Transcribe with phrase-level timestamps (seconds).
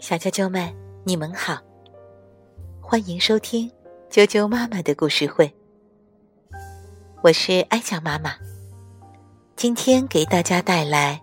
[0.00, 1.56] 小啾啾们，你们好，
[2.80, 3.70] 欢迎收听
[4.10, 5.54] 啾啾妈妈的故事会。
[7.22, 8.34] 我是艾酱妈妈，
[9.54, 11.22] 今天给大家带来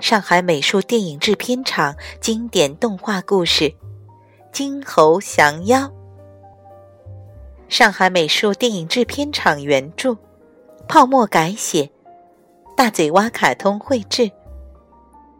[0.00, 3.64] 上海美术电影制片厂经典动画故事
[4.50, 5.78] 《金猴降妖》。
[7.68, 10.16] 上海美术电影制片厂原著，
[10.88, 11.88] 泡沫改写，
[12.76, 14.28] 大嘴蛙卡通绘制。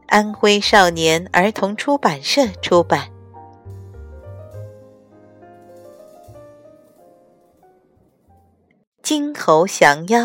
[0.06, 3.08] 安徽少年儿童出版社出版
[9.02, 10.20] 《金猴降妖》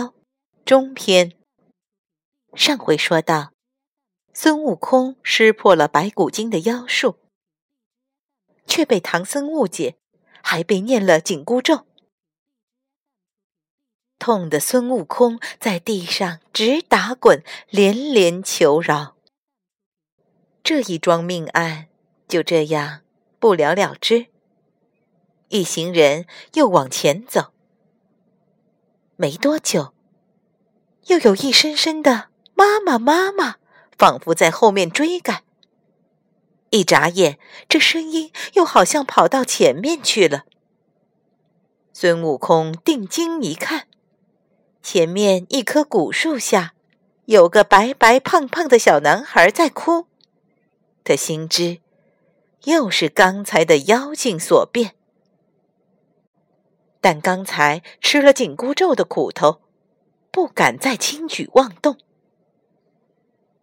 [0.66, 1.34] 中篇。
[2.54, 3.52] 上回说到，
[4.34, 7.20] 孙悟空识破了白骨精的妖术，
[8.66, 9.98] 却被唐僧误解，
[10.42, 11.86] 还被念了紧箍咒，
[14.20, 19.17] 痛得孙悟空在地上直打滚，连连求饶。
[20.68, 21.88] 这一桩命案
[22.28, 23.00] 就这样
[23.40, 24.26] 不了了之。
[25.48, 27.54] 一行人又往前走，
[29.16, 29.94] 没多久，
[31.06, 33.56] 又有一声声的“妈妈，妈妈”，
[33.98, 35.44] 仿佛在后面追赶。
[36.72, 40.44] 一眨眼，这声音又好像跑到前面去了。
[41.94, 43.88] 孙悟空定睛一看，
[44.84, 46.74] 前面一棵古树下，
[47.24, 50.08] 有个白白胖胖的小男孩在哭。
[51.08, 51.80] 他心知，
[52.66, 54.94] 又是刚才的妖精所变。
[57.00, 59.62] 但刚才吃了紧箍咒的苦头，
[60.32, 61.98] 不敢再轻举妄动。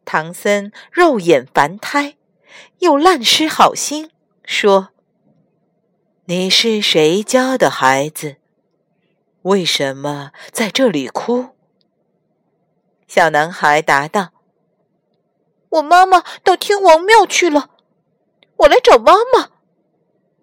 [0.07, 2.17] 唐僧肉眼凡胎，
[2.79, 4.11] 又烂失好心，
[4.45, 4.89] 说
[6.25, 8.37] ：“你是谁家的孩子？
[9.43, 11.51] 为什么在这里哭？”
[13.07, 14.34] 小男孩答道。
[15.75, 17.71] 我妈妈到天王庙去了，
[18.59, 19.51] 我来找妈妈，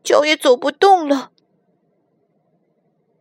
[0.03, 1.31] 脚也走不动了。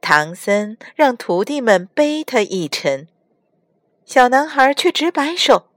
[0.01, 3.07] 唐僧让徒弟们背他一程，
[4.05, 5.69] 小男孩却直摆手：“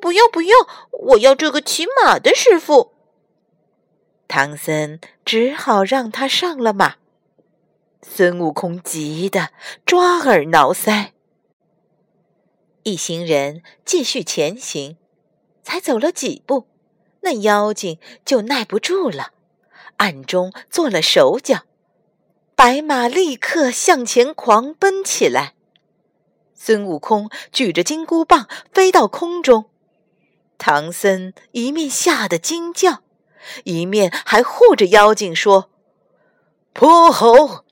[0.00, 0.56] 不要不要，
[0.90, 2.92] 我要这个骑马的师傅。”
[4.26, 6.96] 唐僧只好让他上了马。
[8.02, 9.50] 孙悟空急得
[9.86, 11.10] 抓耳挠腮。
[12.82, 14.96] 一行人继续前行。
[15.64, 16.68] 才走了几步，
[17.22, 19.32] 那妖精就耐不住了，
[19.96, 21.62] 暗中做了手脚，
[22.54, 25.54] 白马立刻向前狂奔起来。
[26.54, 29.64] 孙悟空举着金箍棒飞到空中，
[30.58, 33.02] 唐僧一面吓得惊叫，
[33.64, 35.70] 一面还护着妖精说
[36.72, 37.64] ：“泼猴，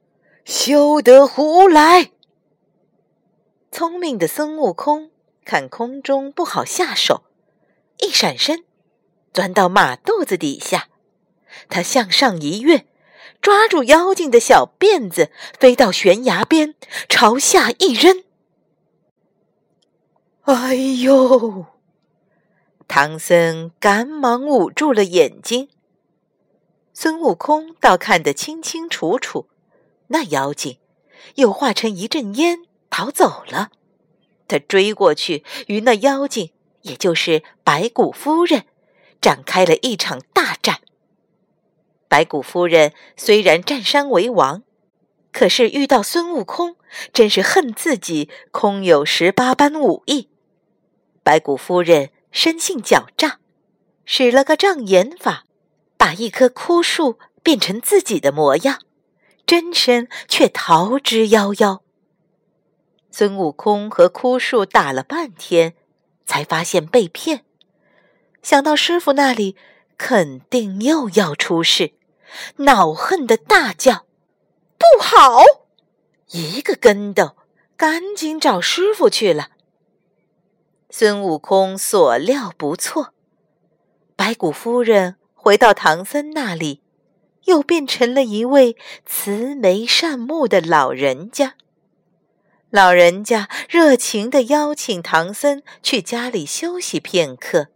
[0.44, 2.10] 休得胡来！”
[3.70, 5.10] 聪明的孙悟空
[5.44, 7.24] 看空中不好下手。
[8.02, 8.64] 一闪身，
[9.32, 10.88] 钻到马肚子底下，
[11.68, 12.84] 他向上一跃，
[13.40, 16.74] 抓住妖精的小辫子，飞到悬崖边，
[17.08, 18.24] 朝下一扔。
[20.42, 21.66] 哎呦！
[22.88, 25.68] 唐僧赶忙捂住了眼睛。
[26.92, 29.48] 孙悟空倒看得清清楚楚，
[30.08, 30.78] 那妖精
[31.36, 33.70] 又化成一阵烟逃走了。
[34.48, 36.50] 他追过去，与那妖精。
[36.82, 38.64] 也就是白骨夫人，
[39.20, 40.80] 展开了一场大战。
[42.08, 44.62] 白骨夫人虽然占山为王，
[45.32, 46.76] 可是遇到孙悟空，
[47.12, 50.28] 真是恨自己空有十八般武艺。
[51.22, 53.38] 白骨夫人生性狡诈，
[54.04, 55.44] 使了个障眼法，
[55.96, 58.80] 把一棵枯树变成自己的模样，
[59.46, 61.80] 真身却逃之夭夭。
[63.10, 65.74] 孙悟空和枯树打了半天。
[66.24, 67.44] 才发现被骗，
[68.42, 69.56] 想到师傅那里
[69.98, 71.92] 肯定又要出事，
[72.56, 74.06] 恼恨的大叫
[74.78, 75.42] ：“不好！”
[76.32, 77.36] 一个跟斗，
[77.76, 79.50] 赶紧找师傅去了。
[80.88, 83.12] 孙悟空所料不错，
[84.16, 86.82] 白骨夫人回到唐僧那里，
[87.44, 91.54] 又变成了一位慈眉善目的老人家。
[92.72, 97.66] 老人家热情地邀请唐僧去家里休息片刻。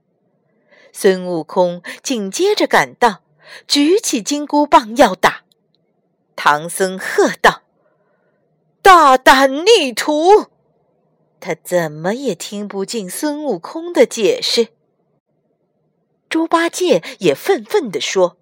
[0.90, 3.20] 孙悟空紧接着赶到，
[3.69, 5.43] 举起金箍棒要打。
[6.34, 7.60] 唐僧喝道
[8.81, 10.46] ：“大胆逆徒！”
[11.40, 14.69] 他怎么也听不进孙悟空的解释。
[16.31, 18.38] 猪八戒也愤愤地说：“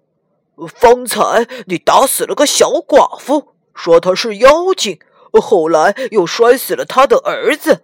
[0.73, 4.97] 方才你打死了个小寡妇，说她是妖精。”
[5.39, 7.83] 后来又摔死了他的儿子，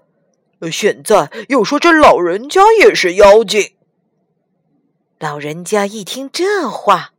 [0.71, 3.73] 现在又说这老人家也是妖精。
[5.19, 7.13] 老人家一听这话，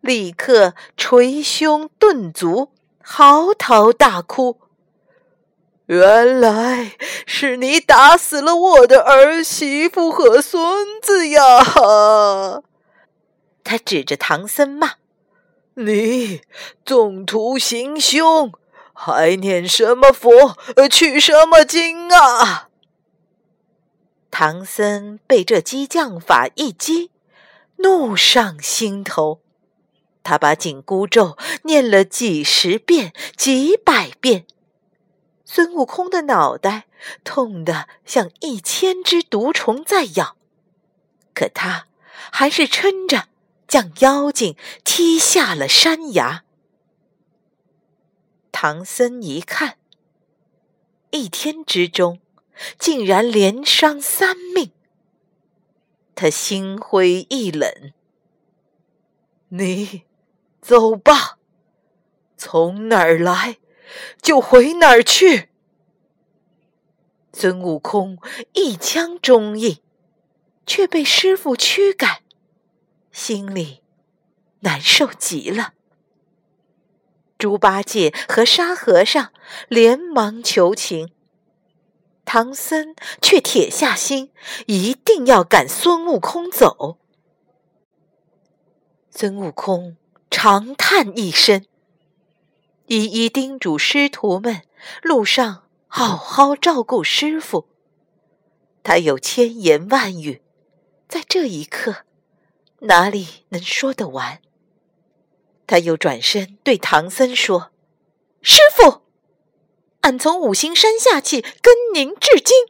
[0.00, 2.70] 立刻捶胸顿足，
[3.02, 4.58] 嚎啕大哭。
[5.86, 6.92] 原来
[7.26, 12.62] 是你打死了我的儿媳妇和孙子呀！
[13.64, 14.92] 他指着唐僧骂
[15.74, 16.40] ：“你
[16.84, 18.52] 纵图行凶，
[19.04, 20.56] 还念什么佛，
[20.88, 22.68] 取什么经啊？”
[24.30, 27.10] 唐僧被这激将法一激，
[27.78, 29.40] 怒上心头，
[30.22, 34.46] 他把紧箍咒念了几十遍、几百遍。
[35.44, 36.84] 孙悟空的脑袋
[37.24, 40.36] 痛得像一千只毒虫在咬，
[41.34, 41.88] 可他
[42.30, 43.24] 还是撑着
[43.66, 46.44] 将妖精踢下了山崖。
[48.64, 49.76] 唐僧一看，
[51.10, 52.20] 一天之中
[52.78, 54.70] 竟然连伤三命，
[56.14, 57.92] 他心灰意冷。
[59.48, 60.04] 你
[60.60, 61.38] 走吧，
[62.36, 63.58] 从哪儿来？
[64.22, 65.48] 就回哪儿去。
[67.32, 68.16] 孙悟空
[68.52, 69.82] 一腔忠义，
[70.64, 72.22] 却被师傅驱赶，
[73.10, 73.82] 心里
[74.60, 75.74] 难受极了。
[77.42, 79.32] 猪八戒和沙和尚
[79.66, 81.10] 连忙求情，
[82.24, 84.30] 唐僧却铁下心，
[84.66, 86.98] 一定要赶孙悟空走。
[89.10, 89.96] 孙悟空
[90.30, 91.64] 长叹一声。
[92.86, 94.62] 一一叮嘱师徒们，
[95.02, 97.66] 路上好好照顾师傅。
[98.84, 100.42] 他有千言万语，
[101.08, 102.04] 在这一刻，
[102.82, 104.40] 哪里能说得完？
[105.66, 107.70] 他又转身对唐僧说
[108.42, 109.02] ：“师傅，
[110.00, 112.66] 俺从五行山下去跟您至今，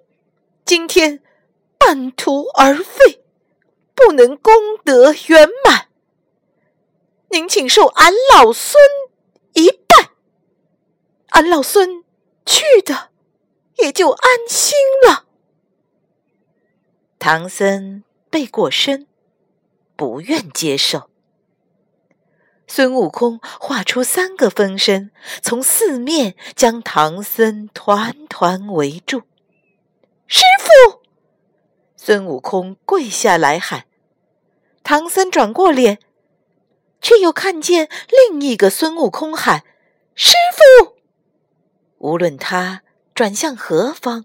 [0.65, 1.23] 今天
[1.79, 3.25] 半途而废，
[3.95, 4.53] 不能功
[4.85, 5.89] 德圆满。
[7.31, 8.83] 您请受俺老孙
[9.55, 10.11] 一拜。”
[11.33, 12.05] 俺老孙
[12.45, 13.09] 去的
[13.79, 14.77] 也就安心
[15.09, 15.25] 了。
[17.19, 19.07] 唐僧背过身，
[19.97, 21.09] 不愿接受。
[22.75, 25.11] 孙悟空画出三个分身，
[25.43, 29.25] 从四面将唐僧团团围住。
[30.27, 31.03] 师傅！
[31.99, 33.85] 孙悟空跪下来喊。
[34.83, 35.99] 唐僧转过脸，
[37.03, 37.91] 却又看见
[38.31, 39.65] 另一个孙悟空喊
[40.17, 40.95] ：“师傅！”
[42.01, 42.81] 无论他
[43.15, 44.25] 转向何方，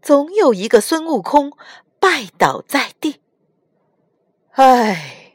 [0.00, 1.50] 总有一个孙悟空
[1.98, 3.20] 拜倒在地。
[4.52, 5.25] 唉，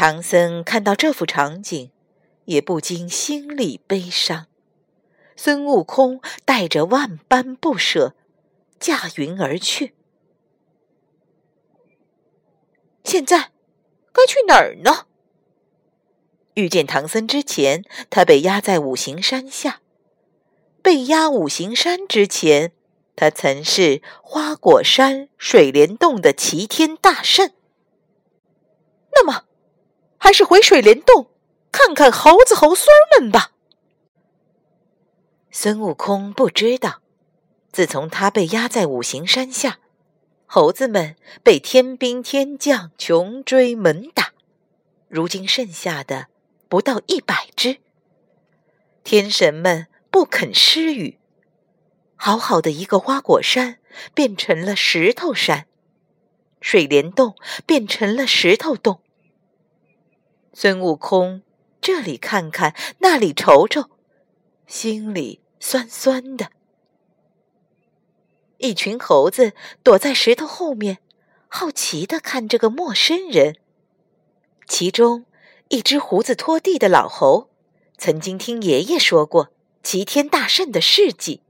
[0.00, 1.90] 唐僧看到这幅场景，
[2.44, 4.46] 也不禁心里悲伤。
[5.34, 8.14] 孙悟空带着万般不舍，
[8.78, 9.96] 驾云而去。
[13.02, 13.50] 现在
[14.12, 15.08] 该去哪儿呢？
[16.54, 19.80] 遇见唐僧之前，他被压在五行山下。
[20.80, 22.70] 被压五行山之前，
[23.16, 27.50] 他曾是花果山水帘洞的齐天大圣。
[29.10, 29.46] 那么，
[30.18, 31.30] 还是回水帘洞
[31.72, 32.86] 看看猴子猴孙
[33.18, 33.52] 们吧。
[35.50, 37.00] 孙悟空不知道，
[37.72, 39.78] 自从他被压在五行山下，
[40.46, 44.32] 猴子们被天兵天将穷追猛打，
[45.08, 46.26] 如今剩下的
[46.68, 47.78] 不到一百只。
[49.02, 49.86] 天神们。
[50.10, 51.18] 不肯施雨，
[52.16, 53.78] 好好的一个花果山
[54.14, 55.66] 变成了石头山，
[56.62, 59.02] 水帘洞变成了石头洞。
[60.60, 61.42] 孙悟空
[61.80, 63.90] 这里看看，那里瞅瞅，
[64.66, 66.50] 心里酸酸的。
[68.56, 69.52] 一群猴子
[69.84, 70.98] 躲在石头后面，
[71.46, 73.54] 好奇的看这个陌生人。
[74.66, 75.26] 其中
[75.68, 77.50] 一只胡子拖地的老猴，
[77.96, 79.50] 曾经听爷爷说过。
[79.84, 81.40] 齐天大圣的事迹，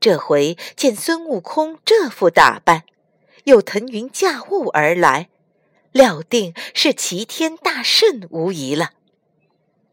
[0.00, 2.84] 这回见孙悟空这副打扮，
[3.44, 5.28] 又腾云驾雾而来，
[5.96, 8.92] 料定是齐天大圣无疑了。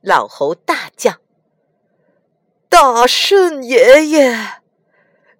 [0.01, 1.19] 老猴大叫
[2.69, 4.61] ：“大圣爷爷，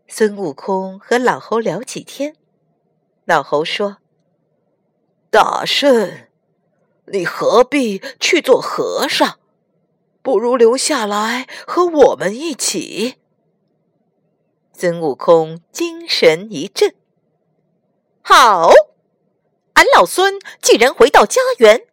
[0.06, 2.36] 孙悟空和老猴聊起天，
[3.24, 3.98] 老猴说
[5.30, 6.28] ：“大圣。”
[7.06, 9.40] 你何必去做和尚？
[10.22, 13.16] 不如留下来和我们一起。
[14.82, 16.92] 孙悟空精神一振，
[18.20, 18.72] 好，
[19.74, 21.86] 俺老孙既然回到家园，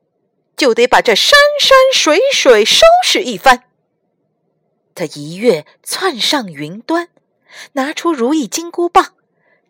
[0.58, 3.65] 就得把这山山水水收拾一番。
[4.96, 7.10] 他一跃窜上云端，
[7.74, 9.13] 拿出如意金箍棒，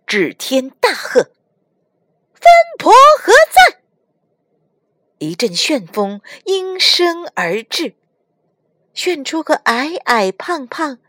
[0.08, 1.24] 指天大喝
[2.32, 2.44] ：“分
[2.78, 3.82] 婆何在？”
[5.20, 7.96] 一阵旋风应声而至，
[8.94, 11.00] 旋出个矮矮胖胖、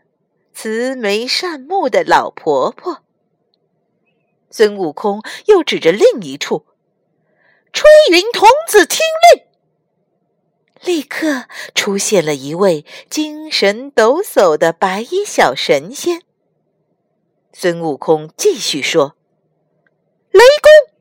[0.53, 3.03] 慈眉善目的老婆婆。
[4.49, 6.65] 孙悟空又指着另一处
[7.71, 8.99] ：“吹云童子听
[9.33, 9.45] 令！”
[10.83, 16.23] 立刻出现了一位精神抖擞的白衣小神仙。
[17.53, 19.15] 孙悟空继续说
[20.31, 20.93] ：“雷公、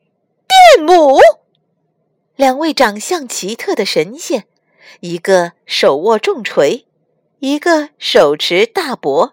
[0.46, 1.18] 电母。”
[2.36, 4.46] 两位长相奇特的神仙，
[5.00, 6.86] 一个手握重锤，
[7.38, 9.32] 一个手持大钵，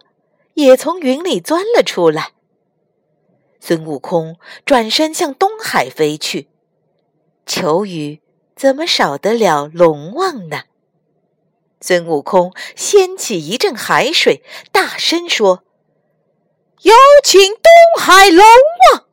[0.57, 2.31] 也从云里钻了出来。
[3.59, 6.49] 孙悟空转身向东海飞去，
[7.45, 8.21] 求雨
[8.55, 10.63] 怎么少得了龙王呢？
[11.79, 15.63] 孙悟空掀起一阵海水，大声说
[16.81, 18.43] ：“有请东海龙
[18.93, 19.05] 王！”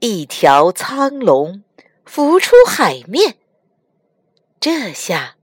[0.00, 1.62] 一条苍龙。
[2.04, 3.38] 浮出海面，
[4.60, 5.36] 这下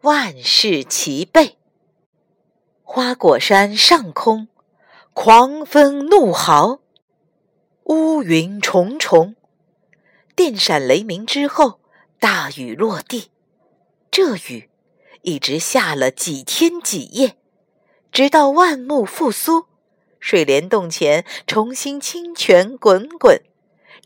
[0.00, 1.56] 万事齐备。
[2.86, 4.46] 花果山上空，
[5.14, 6.80] 狂风怒号，
[7.84, 9.34] 乌云重重，
[10.36, 11.80] 电闪雷鸣之后，
[12.20, 13.30] 大雨落地。
[14.10, 14.68] 这雨
[15.22, 17.38] 一直下了几天几夜，
[18.12, 19.64] 直到万木复苏，
[20.20, 23.42] 水帘洞前重新清泉滚滚。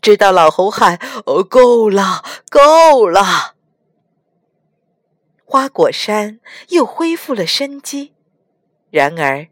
[0.01, 3.55] 直到老猴喊：“哦，够了，够了！”
[5.43, 8.13] 花果山又恢复了生机。
[8.91, 9.47] 然而，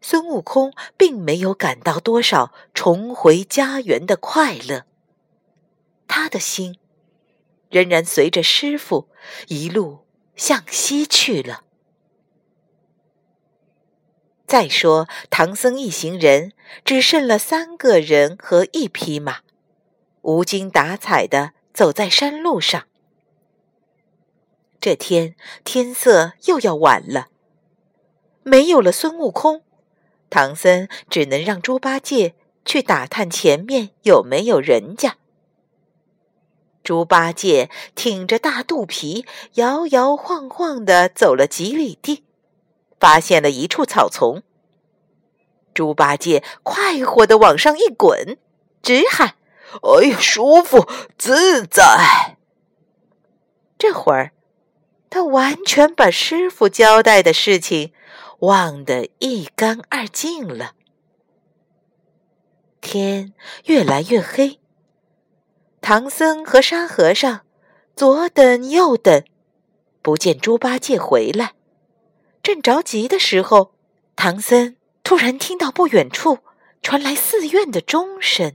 [0.00, 4.84] 孙悟空并没有感到多少重回家园的快乐。
[6.06, 6.78] 他的心
[7.68, 9.08] 仍然随着师傅
[9.48, 11.64] 一路向西去了。
[14.46, 16.52] 再说，唐僧一行人
[16.84, 19.40] 只剩了三个人和一匹马。
[20.22, 22.86] 无精打采的走在山路上。
[24.80, 27.28] 这天天色又要晚了，
[28.48, 29.62] 没有了孙悟空，
[30.30, 35.16] 唐僧只能让猪八戒去打探前面有没有人家。
[36.84, 42.22] 猪八戒挺着大肚皮，摇摇晃晃的走了几里地，
[43.00, 44.44] 发现了一处草丛。
[45.74, 48.38] 猪八戒快活的往上一滚，
[48.80, 49.34] 直喊。
[49.82, 50.88] 哎呀，舒服
[51.18, 52.36] 自在！
[53.76, 54.30] 这会儿，
[55.10, 57.92] 他完全把师傅交代的事情
[58.40, 60.74] 忘得一干二净了。
[62.80, 63.32] 天
[63.64, 64.60] 越来越黑，
[65.80, 67.40] 唐僧和沙和尚
[67.96, 69.24] 左等右等，
[70.02, 71.54] 不见猪八戒回来，
[72.42, 73.72] 正着急的时候，
[74.14, 76.38] 唐僧突然听到不远处
[76.82, 78.54] 传来寺院的钟声。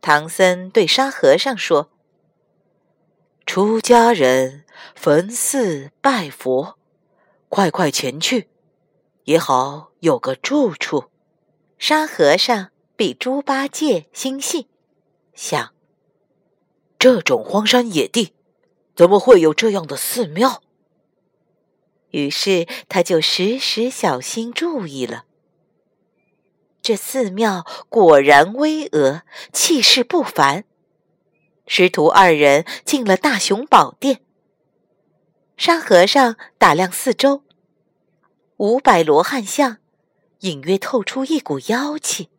[0.00, 1.90] 唐僧对沙和尚说
[3.46, 6.75] ：“出家人焚寺拜佛，
[7.56, 8.50] 快快前去，
[9.24, 11.06] 也好有个住处。”
[11.80, 14.68] 沙和尚比猪八戒心细，
[15.32, 15.72] 想：
[16.98, 18.34] 这种荒山野地，
[18.94, 20.62] 怎么会有这样的寺庙？
[22.10, 25.24] 于是他就时时小心注意了。
[26.82, 29.22] 这寺庙果然巍峨，
[29.54, 30.66] 气势不凡。
[31.66, 34.20] 师徒二人进了大雄宝殿。
[35.56, 37.42] 沙和尚打量四周，
[38.58, 39.78] 五百罗汉像
[40.40, 42.30] 隐约透出一股妖气。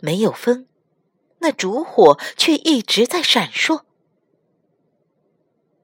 [0.00, 0.66] 没有风，
[1.38, 3.82] 那烛火却一直在闪烁。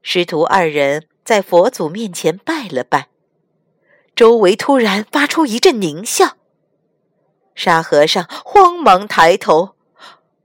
[0.03, 3.09] 师徒二人在佛祖面前拜了拜，
[4.15, 6.37] 周围突然发出一阵狞笑。
[7.57, 9.75] 沙和尚慌忙抬头，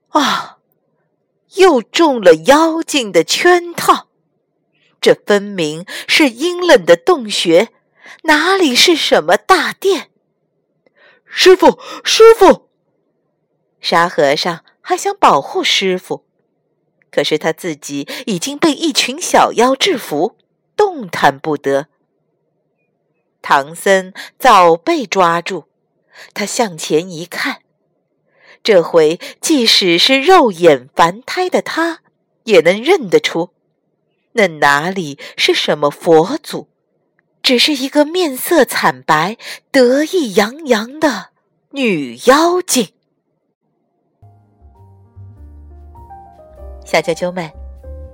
[0.10, 0.58] 啊，
[1.56, 4.08] 又中了妖精的圈套。
[5.02, 7.70] 这分明是阴冷的洞穴，
[8.24, 10.10] 哪里是什么大殿？
[11.26, 12.70] 师傅，师傅！
[13.80, 16.26] 沙和尚还想保护师傅，
[17.12, 20.38] 可是他自己已经被一群小妖制服，
[20.76, 21.88] 动弹不得。
[23.42, 25.66] 唐僧早被抓住。
[26.34, 27.62] 他向前一看，
[28.62, 32.02] 这回即使是肉眼凡胎的他，
[32.44, 33.52] 也能认得出，
[34.34, 36.69] 那哪里是什么佛祖，
[37.42, 39.38] 只是一个面色惨白、
[39.72, 41.30] 得意洋洋的
[41.72, 42.90] 女妖精。
[46.86, 47.52] 小啾啾们，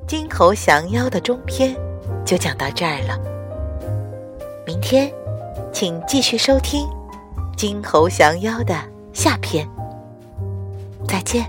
[0.07, 1.75] 金猴降妖的中篇
[2.25, 3.17] 就讲到这儿了，
[4.65, 5.11] 明天
[5.71, 6.87] 请继续收听。
[7.55, 8.75] 金猴降妖的
[9.13, 9.65] 下篇
[11.07, 11.45] 再见。